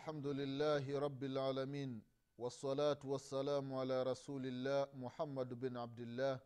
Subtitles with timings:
[0.00, 2.02] الحمد لله رب العالمين
[2.38, 6.40] والصلاة والسلام على رسول الله محمد بن عبد الله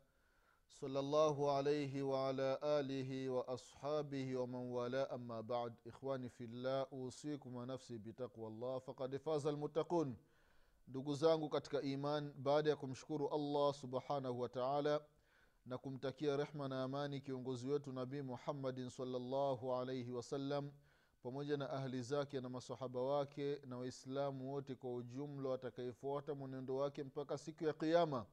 [0.69, 7.99] صلى الله عليه وعلى آله وأصحابه ومن والاه أما بعد إخواني في الله أوصيكم ونفسي
[7.99, 10.17] بتقوى الله فقد فاز المتقون
[10.89, 15.01] ndugu zangu katika iman baada ya kumshukuru allah subhanahu wa taala
[15.67, 20.71] na kumtakia rehma na amani kiongozi wetu nabii muhammadin salllahu alaihi wasallam
[21.26, 27.04] pamoja na ahli zake na masahaba wake na waislamu wote kwa ujumla watakayefuata mwenendo wake
[27.04, 28.26] mpaka siku ya qiama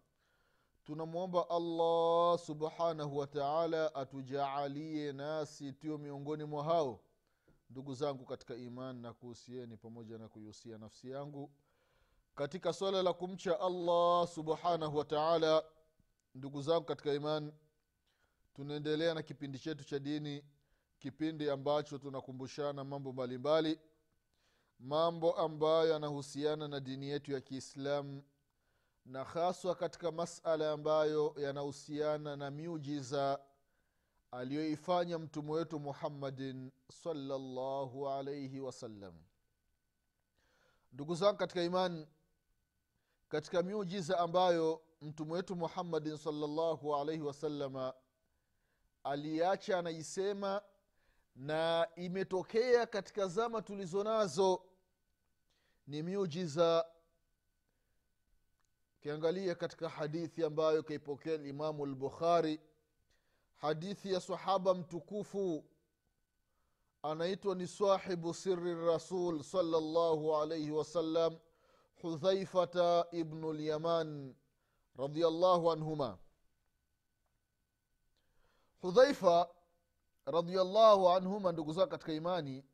[0.85, 7.01] tunamwomba allah subhanahu wataala atujaalie nasi tuyo miongoni mwa hao.
[7.71, 11.51] Ndugu zangu katika iman na kuhusieni pamoja na kuihusia nafsi yangu
[12.35, 15.65] katika swala la kumcha allah subhanahu wataala
[16.35, 17.53] ndugu zangu katika iman
[18.55, 20.45] tunaendelea na kipindi chetu cha dini
[21.03, 23.81] kipindi ambacho tunakumbushana mambo mbalimbali
[24.79, 28.23] mambo ambayo yanahusiana na dini yetu ya kiislamu
[29.07, 33.41] na haswa katika masala ambayo yanahusiana na miujiza
[34.31, 36.71] aliyoifanya mtume wetu muhammadin
[37.03, 39.15] salllahu alaihi wasallam.
[40.93, 42.07] Ndugu zangu katika imani
[43.29, 47.95] katika miujiza ambayo mtume wetu muhammadin salllahu alaihi wasalama
[49.05, 50.63] aliacha anaisema
[51.37, 54.63] na imetokea katika zama tulizo nazo
[55.87, 56.87] ni miujiza.
[58.99, 62.61] Ukiangalia katika hadithi ambayo kaipokea limamu lbukhari
[63.57, 65.65] hadithi ya sahaba mtukufu
[67.03, 71.39] anaitwa ni sahibu siri rasul salllahu alaihi wasallam
[72.03, 74.35] hudhaifata ibnu lyaman
[74.97, 76.19] radiallahu anhuma.
[78.81, 79.49] Hudhaifa
[80.27, 82.65] radiallahu anhuma ndugu zao katika imani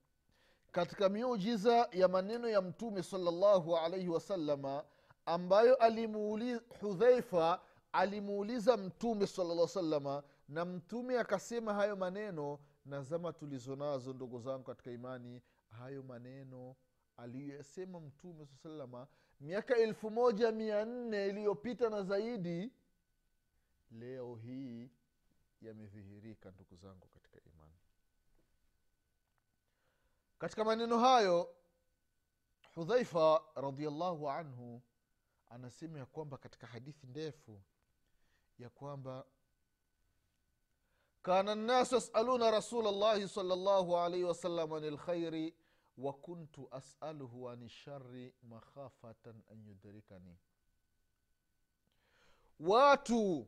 [0.72, 4.84] katika miujiza ya maneno ya mtume salllahu alaihi wasalama
[5.26, 7.60] ambayo alimuuliza hudhaifa
[7.92, 14.64] alimuuliza mtume sala salama na mtume akasema hayo maneno na zama tulizo nazo ndugu zangu
[14.64, 16.76] katika imani hayo maneno
[17.16, 19.06] aliyoyasema mtume saa salama
[19.40, 22.72] miaka elfu moja mia nne iliyopita na zaidi
[23.90, 24.90] leo hii
[25.60, 27.78] yamedhihirika ndugu zangu katika imani.
[30.38, 31.54] Katika maneno hayo
[32.74, 34.82] hudhaifa radiallahu anhu
[35.46, 37.62] anasema ya kwamba katika hadithi ndefu
[38.58, 39.26] ya kwamba
[41.22, 45.54] kana nnasu yasaluna rasula llahi sal llahu alaihi wasalam ani lkhairi
[45.98, 50.38] wa kuntu asaluhu ani shari makhafatan an yudrikani.
[52.60, 53.46] Watu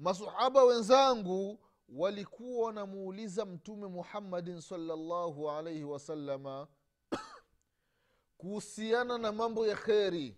[0.00, 6.68] masahaba wenzangu walikuwa wanamuuliza mtume muhammadin salllahu alaihi wasalama
[8.38, 10.36] kuhusiana na mambo ya kheri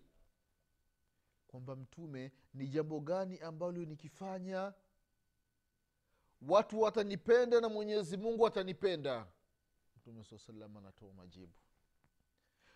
[1.47, 4.73] kwamba mtume ni jambo gani ambalo nikifanya
[6.41, 9.27] watu watanipenda na mwenyezi mungu atanipenda?
[9.97, 11.53] Mtume saa salam anatoa majibu.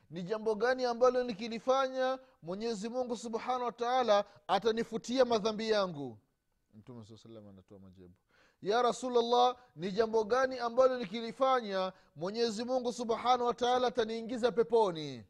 [0.10, 6.18] Ni jambo gani ambalo nikilifanya mwenyezi mungu subhanahu wa taala atanifutia madhambi yangu
[6.78, 8.14] mtume saa salam anatoa majibu.
[8.62, 15.26] Ya rasulllah ni jambo gani ambalo nikilifanya mwenyezi mungu subhanahu wataala ataniingiza peponi?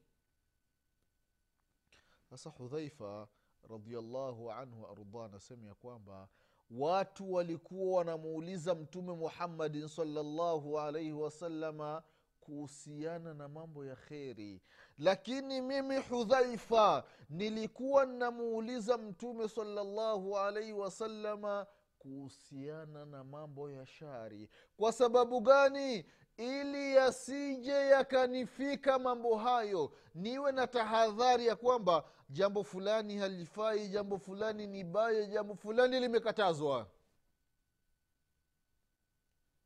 [2.29, 3.27] Sasa hudhaifa
[3.69, 6.27] radiallahu anhu waardah anasema ya kwamba
[6.71, 12.03] watu walikuwa wanamuuliza mtume muhammadin salllahu alaihi wasalama
[12.39, 14.61] kuhusiana na mambo ya kheri
[14.97, 21.67] lakini mimi hudhaifa nilikuwa namuuliza mtume salallahu alaihi wasalama
[21.99, 24.49] kuhusiana na mambo ya shari.
[24.77, 26.05] Kwa sababu gani?
[26.37, 34.67] Ili yasije yakanifika mambo hayo niwe na tahadhari ya kwamba jambo fulani halifai jambo fulani
[34.67, 36.87] ni baya jambo fulani limekatazwa.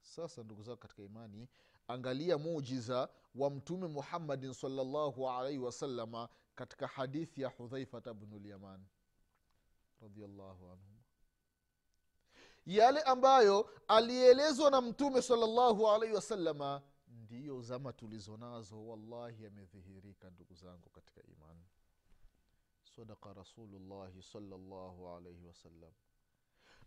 [0.02, 1.48] Sasa ndugu zako katika imani
[1.92, 8.86] angalia mujiza wa mtume muhammadin salllahu alaihi wasalama katika hadithi ya hudhaifata bnulyaman
[10.02, 10.98] radiallahu anhum
[12.66, 20.54] yale ambayo alielezwa na mtume salllahu alaihi wasalama ndiyo zama tulizo nazo wallahi yamedhihirika ndugu
[20.56, 21.66] zangu katika imani
[22.96, 25.92] sadaka rasulullahi salllahu alaihi wasallam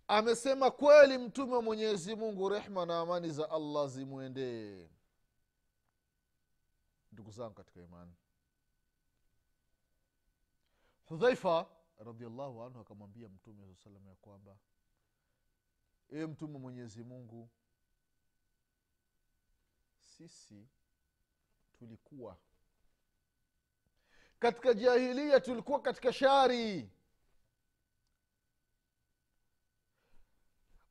[0.09, 4.89] amesema kweli mtume wa mwenyezi mungu rehma na amani za allah zimwendee
[7.15, 8.15] ndugu zangu katika imani.
[11.07, 11.67] Hudhaifa
[11.99, 14.57] radiallahu anhu akamwambia mtume saa salam ya kwamba
[16.11, 17.51] ewe mtume mwenyezi mungu
[19.99, 20.69] sisi
[21.79, 22.37] tulikuwa
[24.39, 26.91] katika jahilia tulikuwa katika shari.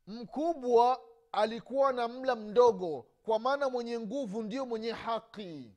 [0.07, 5.75] Mkubwa alikuwa na mla mdogo kwa maana mwenye nguvu ndio mwenye haki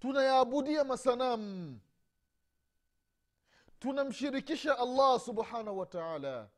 [0.00, 1.80] tunayaabudia masanamu.
[3.78, 6.50] Tunamshirikisha allah subhanahu wa taala.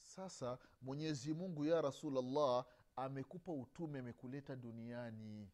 [0.00, 2.64] Sasa mwenyezi mungu ya rasulllah
[2.96, 5.48] amekupa utume amekuleta duniani.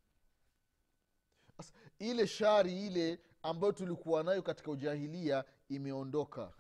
[1.99, 6.53] Ile shari ile ambayo tulikuwa nayo katika ujahilia imeondoka.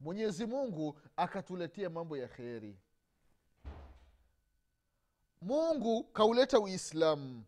[0.00, 2.78] Mwenyezi mungu akatuletea mambo ya kheri
[5.42, 7.44] mungu kauleta uislamu.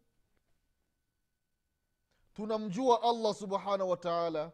[2.35, 4.53] Tunamjua allah subhanahu wa taala.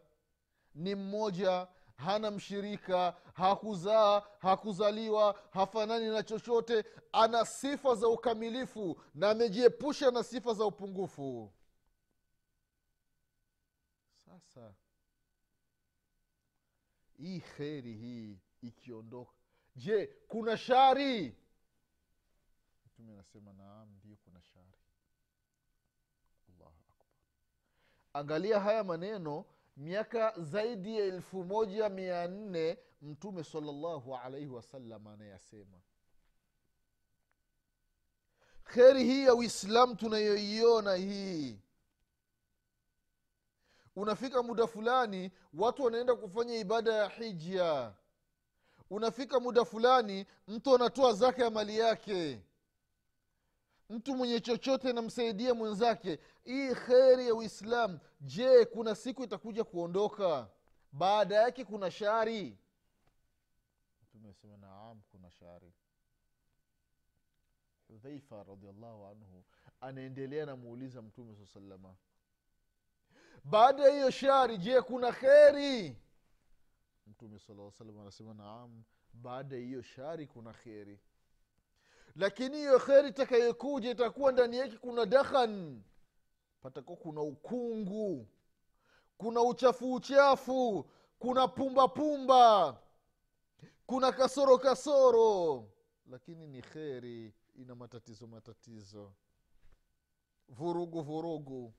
[0.74, 6.84] Ni mmoja hana mshirika hakuzaa hakuzaliwa hafanani na chochote.
[7.12, 11.52] Ana sifa za ukamilifu na amejiepusha na sifa za upungufu.
[14.24, 14.74] Sasa
[17.18, 19.32] hii kheri hii ikiondoka.
[19.76, 21.36] Je kuna shari
[23.00, 24.74] mtume anasema naam ndio kuna shari.
[26.48, 26.74] Allahu
[28.12, 29.44] angalia haya maneno
[29.76, 35.80] miaka zaidi ya elfu moja mia nne mtume salallahu alaihi wasallam anayasema.
[38.64, 41.60] Kheri hii ya uislamu tunayoiona hii.
[43.96, 47.94] Unafika muda fulani watu wanaenda kufanya ibada ya hija
[48.90, 52.42] unafika muda fulani mtu anatoa zaka ya mali yake
[53.90, 56.18] mtu mwenye chochote namsaidia mwenzake.
[56.44, 58.00] Hii kheri ya uislamu.
[58.20, 60.48] Je kuna siku itakuja kuondoka?
[60.92, 62.58] Baada yake kuna shari.
[64.02, 65.72] Mtumesema naam kuna shari.
[67.88, 69.44] Hudhaifa radiallahu anhu
[69.80, 71.94] anaendelea namuuliza mtume saa salama
[73.44, 75.96] baada ya hiyo shari je kuna kheri?
[77.06, 78.82] Mtume sala salam anasema naam
[79.12, 80.98] baada ya hiyo shari kuna kheri
[82.16, 85.82] lakini hiyo kheri itakayokuja itakuwa ndani yake kuna dakhan.
[86.60, 88.26] Patakuwa kuna ukungu
[89.18, 92.76] kuna uchafu uchafu kuna pumba pumba
[93.86, 95.68] kuna kasoro kasoro.
[96.10, 99.12] Lakini ni kheri ina matatizo matatizo.
[100.48, 101.74] Vurugu vurugu.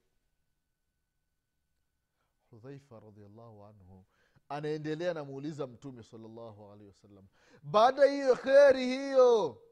[2.50, 4.04] Hudhaifa radiallahu anhu
[4.48, 7.26] anaendelea anamuuliza mtume salllahu alehi wasallam.
[7.62, 9.62] Baada hiyo kheri hiyo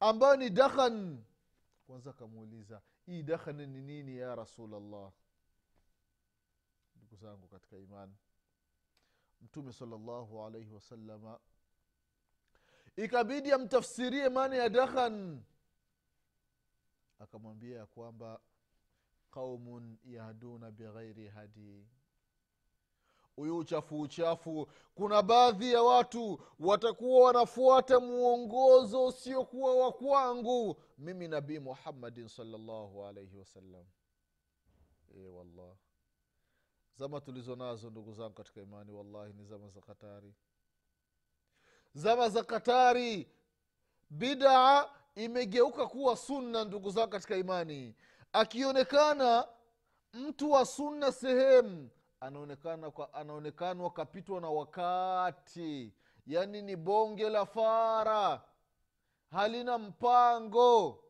[0.00, 1.24] ambayo ni dakhan.
[1.86, 5.12] Kwanza akamuuliza hii dakhan ni nini ya rasulllah
[6.96, 8.14] ndugu zangu katika imani
[9.40, 11.38] mtume salllahu alaihi wasalama
[12.96, 15.42] ikabidi amtafsirie maana ya dakhan.
[17.18, 18.40] Akamwambia ya kwamba
[19.30, 21.86] qaumun yahduna bighairi hadi
[23.36, 24.68] huyu uchafu uchafu.
[24.94, 30.76] Kuna baadhi ya watu watakuwa wanafuata mwongozo usiokuwa wa kwangu.
[30.98, 33.84] Mimi nabii muhammadin salllahu alaihi wasallam.
[35.14, 35.76] E wallah.
[36.96, 40.34] Zama tulizo nazo ndugu zangu katika imani wallahi ni zama za katari.
[41.94, 43.28] Zama za katari.
[44.10, 47.94] Bidaa imegeuka kuwa sunna ndugu zangu katika imani.
[48.32, 49.48] Akionekana
[50.12, 51.90] mtu wa sunna sehemu
[52.20, 55.94] anaonekana anaonekanwa kapitwa na wakati.
[56.26, 58.42] Yaani ni bonge la fara.
[59.30, 61.04] Halina mpango.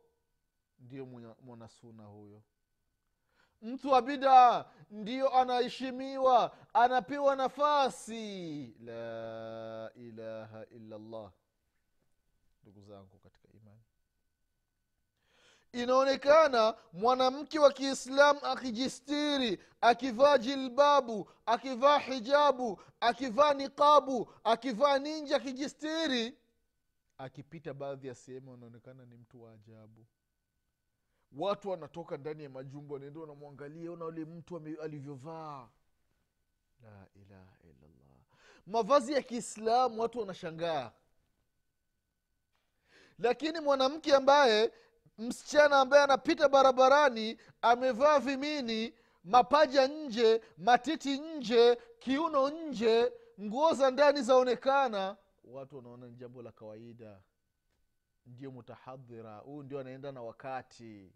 [0.78, 1.06] Ndiyo
[1.40, 2.42] mwanasuna huyo.
[3.62, 8.66] Mtu wa bidaa ndiyo anaheshimiwa anapewa nafasi.
[8.80, 11.32] La ilaha illallah.
[12.62, 13.45] Ndugu zangu katika
[15.82, 26.38] inaonekana mwanamke wa kiislamu akijistiri akivaa jilbabu akivaa hijabu akivaa niqabu akivaa ninji akijistiri.
[27.18, 30.06] Akipita baadhi ya sehemu anaonekana ni mtu wa ajabu.
[31.32, 35.68] Watu wanatoka ndani ya majumba wanaenda wanamwangalia ona ule mtu alivyovaa.
[36.82, 38.20] La ilaha illallah.
[38.66, 40.92] Mavazi ya kiislamu watu wanashangaa.
[43.18, 44.72] Lakini mwanamke ambaye
[45.18, 48.94] msichana ambaye anapita barabarani amevaa vimini
[49.24, 55.16] mapaja nje matiti nje kiuno nje nguo za ndani zaonekana.
[55.44, 57.22] Watu wanaona ni jambo la kawaida.
[58.26, 59.36] Ndio mutahadhira.
[59.38, 61.12] Huyu ndio anaenda na wakati.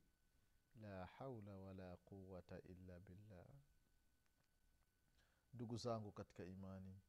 [0.82, 3.46] La haula wala quwata illa billah.
[5.54, 7.00] Ndugu zangu katika imani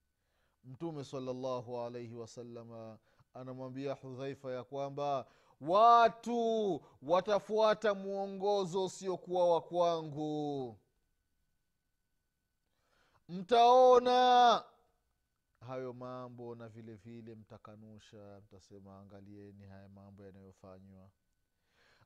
[0.63, 2.99] mtume salllahu alaihi wasalama
[3.33, 5.25] anamwambia hudhaifa ya kwamba
[5.61, 10.77] watu watafuata mwongozo usiokuwa wa kwangu.
[13.29, 14.63] Mtaona
[15.67, 18.41] hayo mambo na vile vile mtakanusha.
[18.45, 21.09] Mtasema angalieni haya mambo yanayofanywa.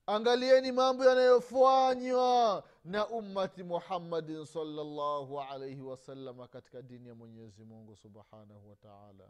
[0.07, 8.69] Angalieni mambo yanayofanywa na ummati muhammadin salllahu alaihi wasalama katika dini ya mwenyezi mungu subhanahu
[8.69, 9.29] wa taala.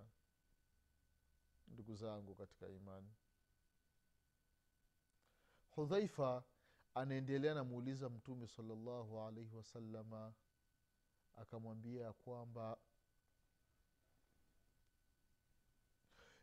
[1.68, 3.12] Ndugu zangu katika imani
[5.76, 6.44] hudhaifa
[6.94, 10.34] anaendelea namuuliza mtume salallahu alaihi wasalama
[11.36, 12.78] akamwambia kwamba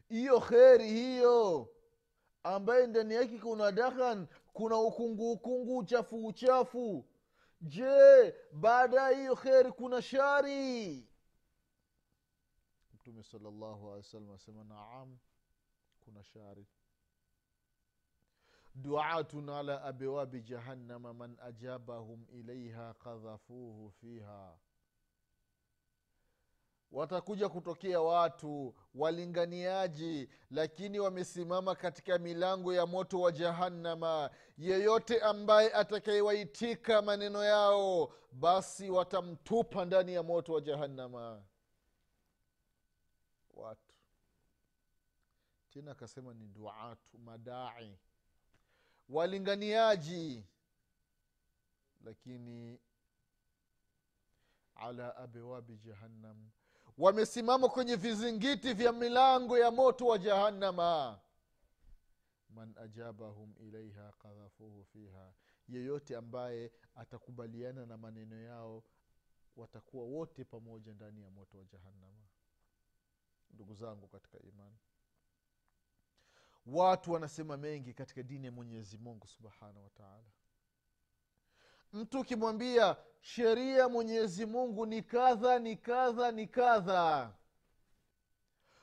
[0.09, 1.69] hiyo kheri hiyo
[2.43, 7.05] ambaye ndani yake kuna dahan kuna ukungu ukungu uchafu uchafu.
[7.61, 11.09] Je baada ya hiyo kheri kuna shari?
[12.95, 15.19] Mtume salallahu alehi wasallam asema naam
[16.01, 16.67] kuna shari
[18.75, 24.57] duatun ala abwabi jahannama man ajabahum ilaiha kadhafuhu fiha.
[26.93, 34.31] Watakuja kutokea watu walinganiaji lakini wamesimama katika milango ya moto wa jahannama.
[34.59, 41.43] Yeyote ambaye atakayewaitika maneno yao basi watamtupa ndani ya moto wa jahannama.
[43.55, 43.95] Watu.
[45.71, 47.99] Tena akasema ni duatu madai
[49.09, 50.45] walinganiaji.
[52.05, 52.81] Lakini
[54.75, 56.51] ala abwabi jahannam.
[56.99, 61.21] Wamesimama kwenye vizingiti vya milango ya moto wa jahannama.
[62.49, 65.33] Man ajabahum ilaiha kadhafuhu fiha.
[65.69, 68.85] Yeyote ambaye atakubaliana na maneno yao
[69.57, 72.23] watakuwa wote pamoja ndani ya moto wa jahannama.
[73.51, 74.77] Ndugu zangu katika imani
[76.67, 80.25] watu wanasema mengi katika dini ya mwenyezi mungu subhanahu wataala
[81.93, 87.35] mtu ukimwambia sheria mwenyezi mungu ni kadha ni kadha ni kadha.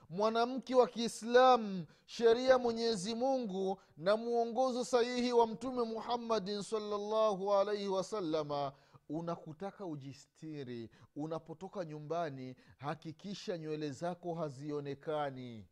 [0.09, 8.73] Mwanamke wa kiislamu sheria mwenyezi mungu na mwongozo sahihi wa mtume muhammadin salllahu alaihi wasalama
[9.09, 10.89] unakutaka ujistiri.
[11.15, 15.67] Unapotoka nyumbani hakikisha nywele zako hazionekani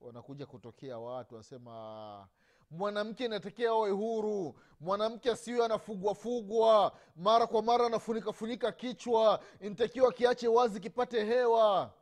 [0.00, 2.28] wanakuja kutokea watu wasema
[2.70, 4.58] mwanamke inatekea awe huru.
[4.80, 9.42] Mwanamke asiwe anafugwafugwa mara kwa mara anafunikafunika kichwa.
[9.60, 11.94] Ntakiwa kiache wazi kipate hewa.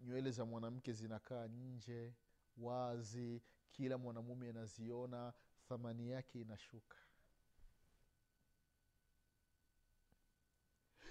[0.00, 2.14] Nywele za mwanamke zinakaa nje
[2.58, 3.42] wazi.
[3.70, 5.32] Kila mwanamume anaziona
[5.68, 6.96] thamani yake inashuka.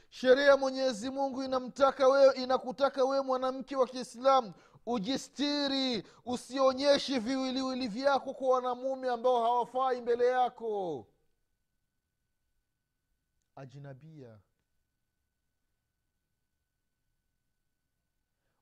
[0.10, 4.54] Sheria ya mwenyezi mungu inamtaka wewe inakutaka wewe mwanamke wa kiislamu
[4.86, 11.08] ujistiri usionyeshi viwiliwili vyako kwa wanamume ambao hawafai mbele yako.
[13.56, 14.40] Ajinabia.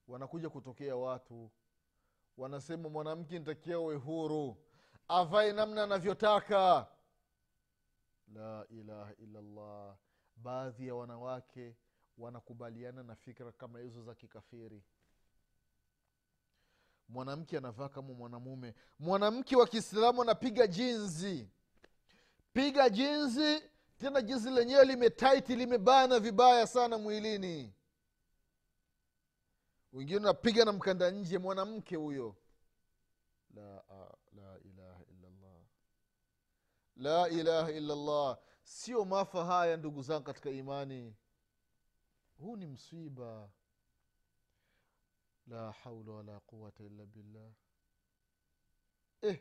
[0.07, 1.51] Wanakuja kutokea watu.
[2.37, 4.57] Wanasema mwanamke ntakia we huru.
[5.07, 6.87] Avae namna anavyotaka.
[8.33, 9.97] La ilaha illallah.
[10.35, 11.75] Baadhi ya wanawake
[12.17, 14.83] wanakubaliana na fikra kama hizo za kikafiri
[17.09, 18.73] mwanamke anavaa kama mwanamume.
[18.99, 21.49] Mwanamke wa kiislamu anapiga jinzi.
[22.53, 23.63] Piga jinzi
[23.97, 27.73] tena jinzi lenyewe limetaiti limebana vibaya sana mwilini.
[29.93, 32.35] Wengine unapiga na mkanda nje mwanamke huyo.
[33.55, 33.83] La,
[34.35, 35.61] la ilaha illallah.
[36.95, 38.37] La ilaha illallah.
[38.63, 41.15] Sio maafa haya ndugu zangu katika imani.
[42.37, 43.49] Huu ni msiba
[45.49, 47.51] la haula wala quwata illa billah.
[49.21, 49.39] Eh,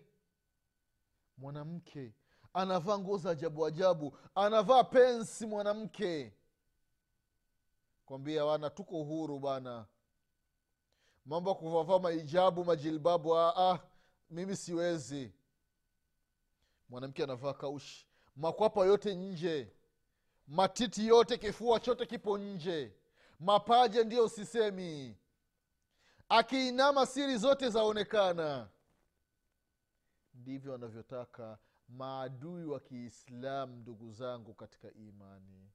[1.37, 2.15] mwanamke
[2.55, 6.33] anavaa nguo za ajabu ajabu anavaa pensi mwanamke.
[8.07, 9.87] Kwambia wana tuko huru bana.
[11.27, 13.79] Mambo ya maijabu majilbabu aa
[14.31, 15.33] mimi siwezi.
[16.89, 19.73] Mwanamke anavaa kaushi makwapa yote nje
[20.47, 22.93] matiti yote kifua chote kipo nje.
[23.41, 25.17] Mapaja ndiyo sisemi
[26.29, 28.69] akiinama siri zote zaonekana.
[30.35, 31.59] Ndivyo anavyotaka
[31.89, 35.71] maadui wa kiislamu ndugu zangu katika imani.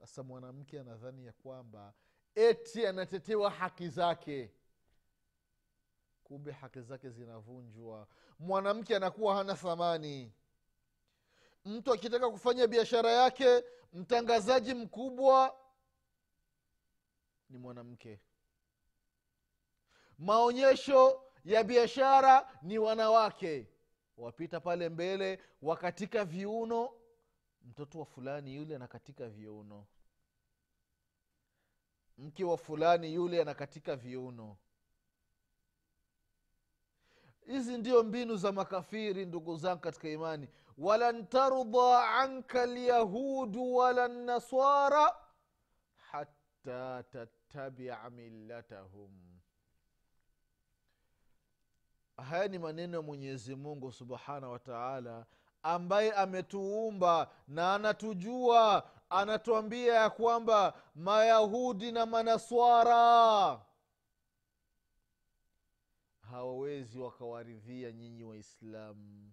[0.00, 1.94] Sasa mwanamke anadhani ya kwamba
[2.34, 4.50] eti anatetewa haki zake.
[6.24, 8.08] Kumbe haki zake zinavunjwa.
[8.38, 10.32] Mwanamke anakuwa hana thamani.
[11.64, 15.56] Mtu akitaka kufanya biashara yake mtangazaji mkubwa
[17.50, 18.20] ni mwanamke
[20.22, 23.68] maonyesho ya biashara ni wanawake.
[24.16, 26.90] Wapita pale mbele wakatika viuno.
[27.64, 29.86] Mtoto wa fulani yule anakatika viuno.
[32.18, 34.56] Mke wa fulani yule anakatika viuno.
[37.46, 40.48] Hizi ndio mbinu za makafiri ndugu zangu katika imani.
[40.78, 45.16] Walan tardha anka lyahudu wala nasara
[45.96, 49.31] hatta tattabia millatahum
[52.22, 55.26] haya ni maneno ya mwenyezi mungu subhanahu wa taala
[55.62, 63.60] ambaye ametuumba na anatujua anatuambia ya kwamba mayahudi na manaswara
[66.30, 69.32] hawawezi wakawaridhia nyinyi waislamu.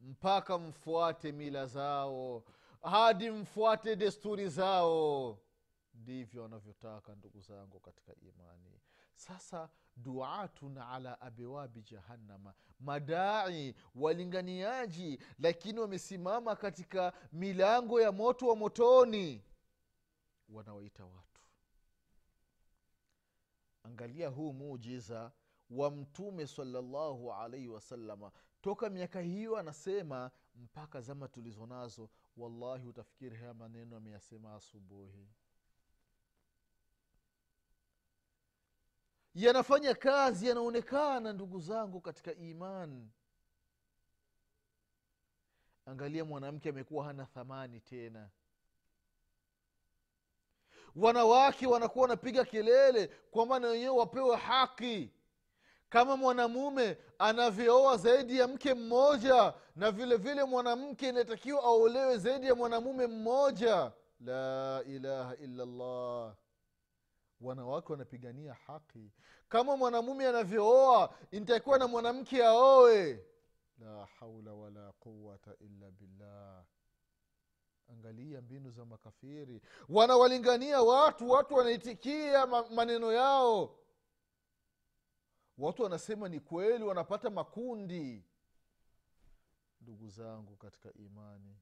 [0.00, 2.44] Mpaka mfuate mila zao
[2.82, 5.38] hadi mfuate desturi zao.
[5.94, 8.80] Ndivyo wanavyotaka ndugu zangu katika imani.
[9.14, 12.54] Sasa duatun ala abewabi jahannama.
[12.80, 19.44] Madai walinganiaji lakini wamesimama katika milango ya moto wa motoni.
[20.48, 21.40] Wanawaita watu.
[23.82, 25.32] Angalia huu muujiza
[25.70, 33.36] wa mtume salllahu alaihi wasalama toka miaka hiyo anasema mpaka zama tulizo nazo wallahi utafikiri
[33.36, 35.28] haya maneno ameyasema asubuhi
[39.36, 43.08] yanafanya kazi yanaonekana ndugu zangu katika iman.
[45.86, 48.28] Angalia mwanamke amekuwa hana thamani tena.
[50.96, 55.10] Wanawake wanakuwa wanapiga kelele kwamba na wenyewe wapewe haki.
[55.88, 62.54] Kama mwanamume anavyooa zaidi ya mke mmoja na vile vile mwanamke inatakiwa aolewe zaidi ya
[62.54, 63.92] mwanamume mmoja.
[64.20, 66.34] La ilaha illallah
[67.40, 69.10] wanawake wanapigania haki.
[69.48, 73.24] Kama mwanamume anavyooa intakiwa na mwanamke aoe.
[73.78, 76.64] La haula wala quwata illa billah.
[77.92, 79.60] Angalia mbinu za makafiri.
[79.88, 83.78] Wanawalingania watu watu wanaitikia maneno yao.
[85.58, 88.24] Watu wanasema ni kweli wanapata makundi.
[89.80, 91.56] Ndugu zangu katika imani.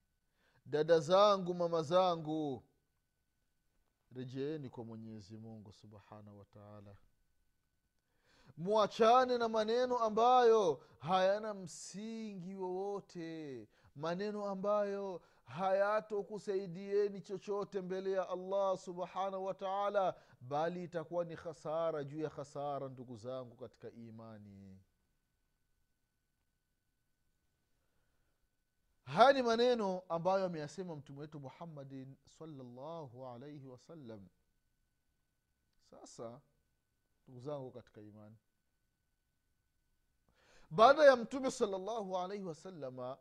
[0.66, 2.62] Dada zangu mama zangu
[4.14, 6.96] rejeeni kwa mwenyezi mungu subhanahu wataala
[8.56, 13.68] mwachane na maneno ambayo hayana msingi wowote.
[13.96, 22.30] Maneno ambayo hayatokusaidieni chochote mbele ya allah subhanahu wataala bali itakuwa ni khasara juu ya
[22.30, 24.78] khasara ndugu zangu katika imani
[29.04, 34.28] haya ni maneno ambayo ameyasema mtume wetu muhammadin salllahu alaihi wasallam
[35.90, 36.40] sasa
[37.28, 38.36] ndugu zangu katika imani
[40.70, 43.18] baada ya mtume salllahu alaihi wasalama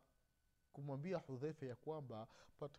[0.74, 2.28] kumwambia hudhaifa ya kwamba
[2.60, 2.72] pat,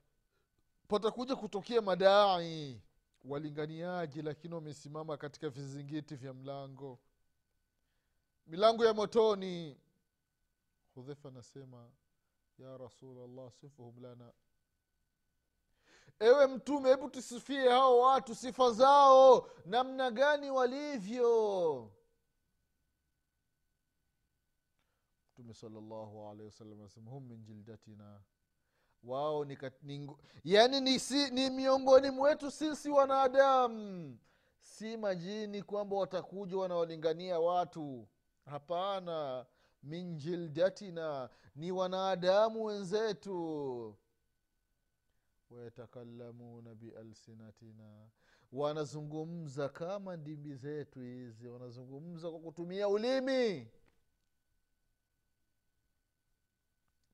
[0.88, 2.82] patakuja kutokea madai
[3.24, 6.98] walinganiaji lakini wamesimama katika vizingiti vya mlango
[8.46, 9.80] milango ya motoni.
[10.94, 11.90] Hudhaifa anasema
[12.58, 14.32] ya rasulllah sifuhum lana.
[16.20, 21.90] Ewe mtume hebu tusifie hao watu sifa zao namna gani walivyo.
[25.32, 28.20] Mtume salllahu alehi wasallam anasema hum min jildatina.
[29.02, 34.18] Wao ni, ni yani ni, si, ni miongoni mwetu sisi wanadamu.
[34.60, 38.08] Si majini kwamba watakuja wanawalingania watu.
[38.44, 39.46] Hapana
[39.84, 43.96] min jildatina ni wanadamu wenzetu.
[45.50, 48.08] Wayatakalamuna bialsinatina
[48.52, 53.70] wanazungumza kama ndimi zetu hizi wanazungumza kwa kutumia ulimi.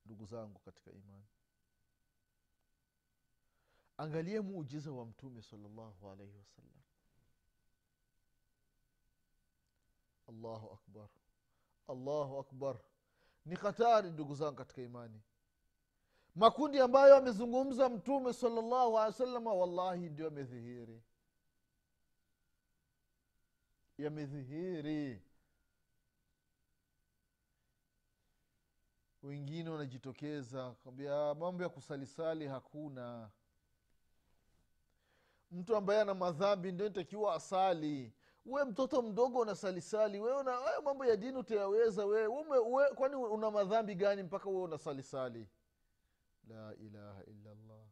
[0.05, 1.25] Ndugu zangu katika imani
[3.97, 6.81] angalie muujiza wa mtume salllahu alaihi wasallam.
[10.29, 11.09] Allahu akbar
[11.91, 12.79] allahu akbar.
[13.45, 15.21] Ni hatari ndugu zangu katika imani.
[16.35, 21.01] Makundi ambayo amezungumza mtume salllahu alehi wa salama wallahi ndio yamedhihiri.
[23.97, 25.21] Yamedhihiri.
[29.23, 33.29] Wengine wanajitokeza kwambia mambo ya kusalisali hakuna.
[35.51, 38.13] Mtu ambaye ana madhambi ndio nitakiwa asali
[38.45, 43.51] we mtoto mdogo unasalisali we una mambo ya dini utayaweza we, ume, we kwani una
[43.51, 45.47] madhambi gani mpaka we unasalisali
[46.47, 47.85] la ilaha illallah.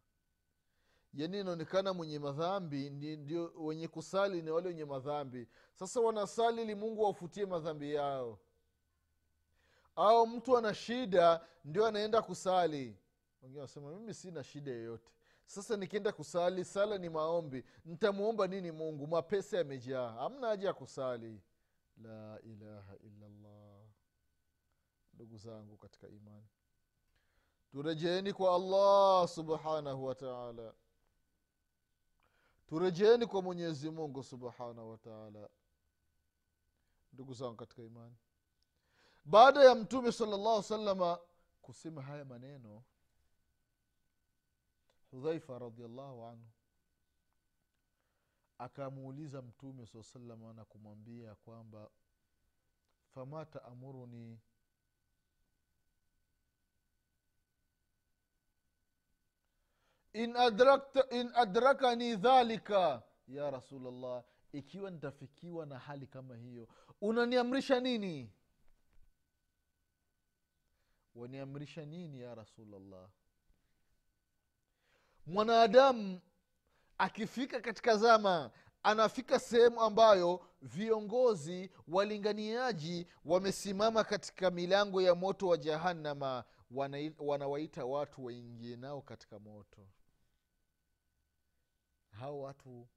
[1.14, 5.48] Yani inaonekana mwenye madhambi ndio wenye kusali ni wale wenye madhambi.
[5.76, 8.40] Sasa wanasali ili mungu wafutie madhambi yao.
[9.96, 12.98] Au mtu ana shida ndio anaenda kusali.
[13.42, 15.12] Wengine wanasema mimi sina shida yoyote
[15.50, 17.64] sasa nikienda kusali sala ni maombi.
[17.86, 19.08] Ntamwomba nini mungu?
[19.08, 20.12] Mapesa yamejaa.
[20.12, 21.42] Hamna haja ya kusali.
[21.98, 23.82] La ilaha illallah.
[25.14, 26.48] Ndugu zangu katika imani.
[27.72, 30.74] Turejeeni kwa allah subhanahu wataala
[32.68, 35.50] turejeeni kwa mwenyezi mungu subhanahu wataala
[37.14, 38.16] ndugu zangu katika imani.
[39.26, 41.20] Baada ya mtume salllahu salama
[41.62, 42.84] kusema haya maneno
[45.12, 46.46] hudhaifa radiallahu anhu.
[48.58, 51.90] Akamuuliza mtume saa salama na kumwambia kwamba
[53.14, 54.40] fama taamuruni
[60.14, 60.36] in,
[61.12, 66.68] in adrakani dhalika ya rasulllah ikiwa nitafikiwa na hali kama hiyo
[67.02, 68.34] unaniamrisha nini?
[71.16, 73.10] Waniamrisha nini ya rasulllah
[75.30, 76.22] mwanadamu
[76.98, 78.52] akifika katika zama
[78.84, 86.44] anafika sehemu ambayo viongozi walinganiaji wamesimama katika milango ya moto wa jahannama
[87.20, 89.88] wanawaita watu waingie nao katika moto.
[92.12, 92.88] Hao watu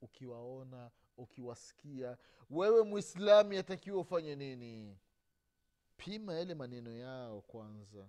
[0.00, 2.18] ukiwaona ukiwasikia
[2.50, 4.98] wewe mwislamu yatakiwa ufanye nini?
[5.96, 8.08] Pima yale maneno yao kwanza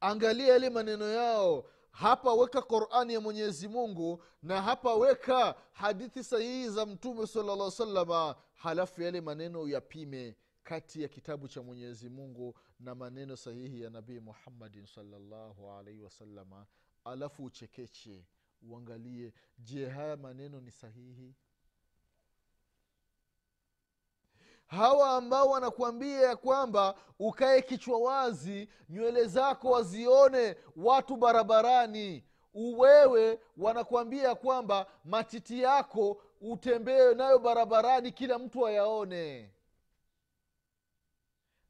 [0.00, 1.64] angalia yale maneno yao.
[1.90, 8.36] Hapa weka qurani ya mwenyezi mungu na hapa weka hadithi sahihi za mtume salllah salama
[8.54, 14.20] halafu yale maneno yapime kati ya kitabu cha mwenyezi mungu na maneno sahihi ya nabii
[14.20, 16.66] muhammadin salllahu alaihi wasalama
[17.04, 18.26] alafu uchekeche
[18.62, 21.34] uangalie je haya maneno ni sahihi
[24.70, 32.24] hawa ambao wanakuambia ya kwamba ukae kichwa wazi nywele zako wazione watu barabarani.
[32.54, 39.50] Uwewe wanakuambia ya kwamba matiti yako utembee nayo barabarani kila mtu ayaone.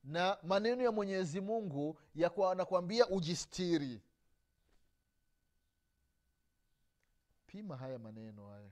[0.04, 2.54] Na maneno ya mwenyezi mungu yakwa-
[3.08, 4.00] ujistiri.
[7.46, 8.70] Pima haya maneno haya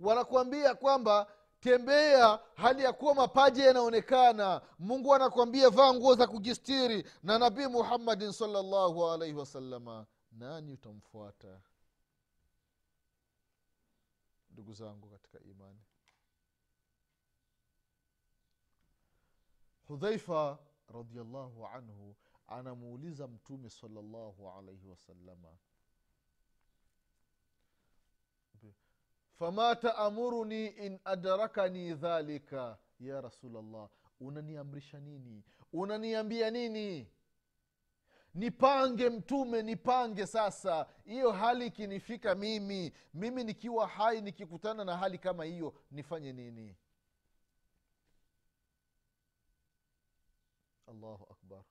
[0.00, 4.62] wanakuambia kwamba tembea hali ya kuwa mapaja yanaonekana.
[4.78, 7.10] Mungu anakuambia vaa nguo za kujistiri.
[7.22, 11.60] Na nabii muhammadin salllahu alaihi wasalama nani utamfuata?
[14.50, 15.80] Ndugu zangu katika imani.
[19.88, 20.58] Hudhaifa
[20.88, 25.48] radiallahu anhu anamuuliza mtume salllahu alaihi wasalama
[29.40, 33.88] fama taamuruni in adrakani dhalika ya rasulllah
[34.20, 35.44] unaniamrisha nini?
[35.72, 37.10] Unaniambia nini?
[38.34, 40.86] Nipange mtume nipange sasa.
[41.04, 46.76] Hiyo hali ikinifika mimi mimi nikiwa hai nikikutana na hali kama hiyo nifanye nini?
[50.86, 51.62] Allahu akbar.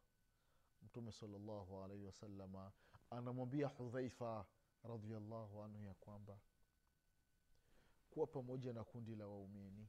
[0.82, 2.71] Mtume salllahu alaihi wasalama
[3.10, 4.45] anamwambia hudhaifa
[4.84, 6.39] radiallahu anhu ya kwamba
[8.19, 9.88] kuwa pamoja na kundi la waumini.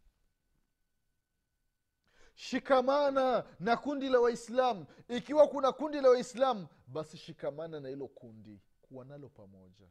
[2.34, 4.86] Shikamana na kundi la waislamu.
[5.08, 9.88] Ikiwa kuna kundi la waislamu basi shikamana na hilo kundi kuwa nalo pamoja.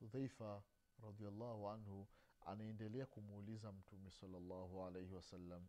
[0.00, 0.62] Hudhaifa
[1.02, 2.06] radiallahu anhu
[2.46, 5.66] anaendelea kumuuliza mtume salllahu alaihi wasallam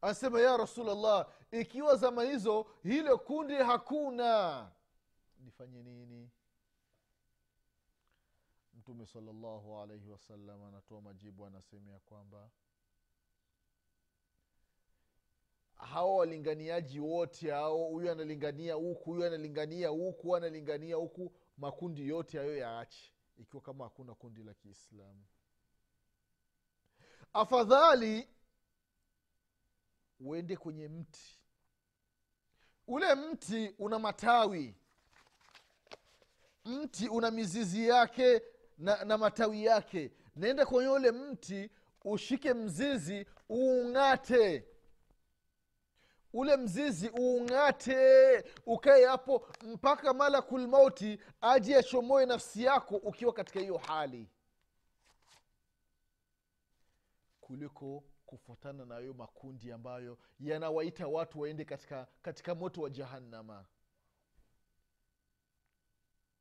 [0.00, 4.70] anasema ya rasulllah ikiwa zama hizo hilo kundi hakuna.
[5.38, 6.30] Nifanye nini
[8.88, 12.50] mtume salllahu alaihi wasallam anatoa majibu anasemea kwamba
[15.74, 22.56] hawa walinganiaji wote hao huyu analingania huku huyu analingania huku analingania huku makundi yote hayo
[22.56, 25.24] yaache ikiwa kama hakuna kundi la kiislamu.
[27.32, 28.28] Afadhali
[30.20, 31.38] uende kwenye mti.
[32.86, 34.74] Ule mti una matawi.
[36.64, 38.42] Mti una mizizi yake
[38.78, 40.10] na, na matawi yake.
[40.36, 41.70] Naenda kwenye ule mti
[42.04, 44.64] ushike mzizi uung'ate.
[46.32, 53.76] Ule mzizi uung'ate ukae hapo mpaka malakul mauti aje achomoe nafsi yako ukiwa katika hiyo
[53.78, 54.28] hali.
[57.40, 63.64] Kuliko kufuatana na hayo makundi ambayo yanawaita watu waende katika, katika moto wa jahannama.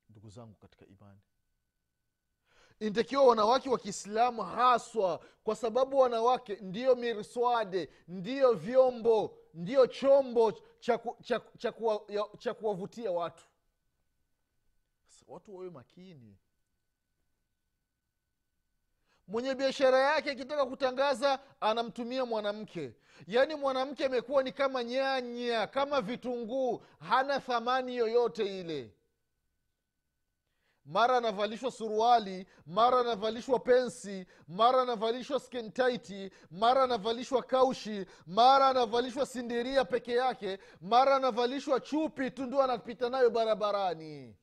[0.10, 1.20] Ndugu zangu katika imani
[2.80, 10.54] intakiwa wanawake wa kiislamu haswa kwa sababu wanawake ndiyo mirswade ndiyo vyombo ndiyo chombo
[12.40, 13.44] cha kuwavutia watu.
[15.28, 16.38] Watu wawe makini.
[19.28, 22.94] Mwenye biashara yake akitaka kutangaza anamtumia mwanamke.
[23.28, 28.92] Yaani mwanamke amekuwa ni kama nyanya kama vitunguu hana thamani yoyote ile
[30.88, 39.86] mara anavalishwa suruali mara anavalishwa pensi mara anavalishwa skentaiti mara anavalishwa kaushi mara anavalishwa sindiria
[39.86, 44.36] peke yake mara anavalishwa chupi tu ndio anapita nayo barabarani.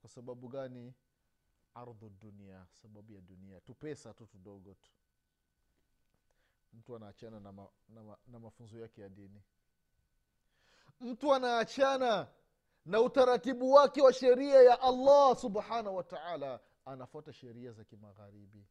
[0.00, 0.94] Kwa sababu gani?
[1.74, 3.60] Ardhu dunia sababu ya dunia.
[3.60, 4.90] Tupesa tu tudogo tu.
[6.72, 9.42] Mtu anaachana na, ma, na, ma, na mafunzo yake ya dini.
[11.00, 12.26] Mtu anaachana
[12.86, 18.66] na utaratibu wake wa sheria ya allah subhanahu wa taala anafuata sheria za kimagharibi.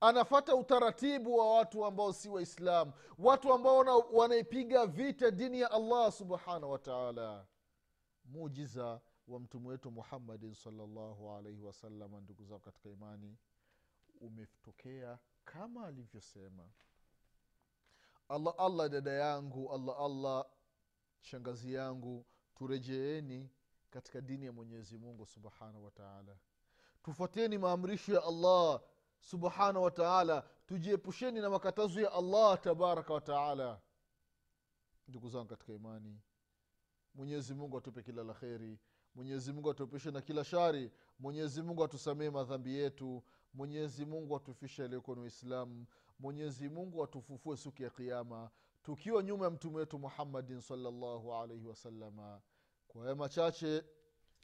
[0.00, 3.78] Anafata utaratibu wa watu ambao si waislamu watu ambao
[4.12, 7.46] wanaipiga vita dini ya allah subhanahu wataala
[8.24, 13.36] mujiza wa mtume wetu muhammadin salllahu alaihi wasalama ndugu zao katika imani
[14.20, 16.68] umetokea kama alivyosema.
[18.28, 20.46] Allah allah dada yangu allah allah
[21.20, 22.24] shangazi yangu
[22.60, 23.50] turejeeni
[23.90, 26.36] katika dini ya mwenyezi mungu subhanahu wataala
[27.02, 28.80] tufuateni maamrisho ya allah
[29.20, 33.80] subhanahu wataala tujiepusheni na makatazo ya allah tabaraka wataala
[35.08, 36.20] ndugu zangu katika imani
[37.14, 38.78] mwenyezi mungu atupe kila la kheri.
[39.14, 40.90] Mwenyezi mungu atuepushe na kila shari.
[41.18, 43.22] Mwenyezi mungu atusamee madhambi yetu.
[43.54, 45.86] Mwenyezi mungu atufishe aliyekuwa ni
[46.18, 48.50] mwenyezi mungu atufufue siku ya kiama
[48.82, 52.40] tukiwa nyuma ya mtume wetu muhammadin salllahu alaihi wasalama
[52.92, 53.84] kwa haya machache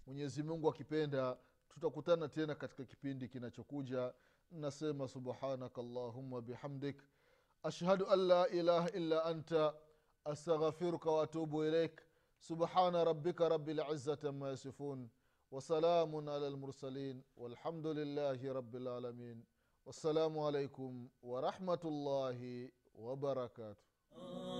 [0.07, 1.37] mwenyezi mungu akipenda
[1.69, 4.15] tutakutana tena katika kipindi kinachokuja.
[4.51, 7.03] Nasema subhanaka llahuma bihamdik.
[7.63, 9.75] Ashhadu an la ilaha illa anta
[10.25, 12.01] astaghfiruka waatubu ilaik
[12.39, 15.09] subhana rabika rabi lizati ama yasifun
[15.51, 19.45] wasalamun ala lmursalin walhamdu lillahi rabi lalamin
[19.87, 24.56] wassalamu alaikum warahmatullahi wabarakatuh